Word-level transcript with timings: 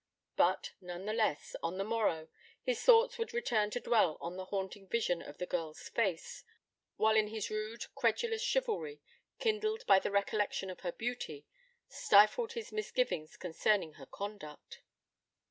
But, 0.35 0.71
none 0.81 1.05
the 1.05 1.13
less, 1.13 1.55
on 1.61 1.77
the 1.77 1.83
morrow, 1.83 2.27
his 2.63 2.81
thoughts 2.81 3.19
would 3.19 3.35
return 3.35 3.69
to 3.69 3.79
dwell 3.79 4.17
on 4.19 4.35
the 4.35 4.45
haunting 4.45 4.87
vision 4.87 5.21
of 5.21 5.37
the 5.37 5.45
girl's 5.45 5.89
face, 5.89 6.43
while 6.97 7.13
his 7.13 7.51
own 7.51 7.55
rude, 7.57 7.85
credulous 7.93 8.41
chivalry, 8.41 8.99
kindled 9.37 9.85
by 9.85 9.99
the 9.99 10.09
recollection 10.09 10.71
of 10.71 10.79
her 10.79 10.91
beauty, 10.91 11.45
stifled 11.87 12.53
his 12.53 12.71
misgivings 12.71 13.37
concerning 13.37 13.93
her 13.93 14.07
conduct. 14.07 14.81